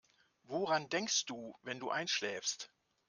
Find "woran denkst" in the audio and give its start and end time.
0.47-1.25